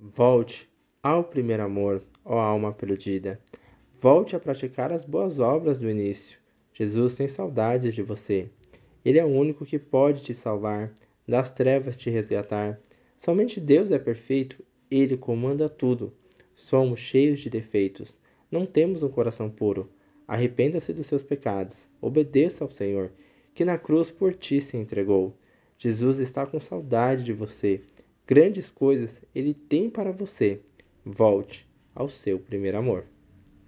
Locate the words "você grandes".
27.32-28.70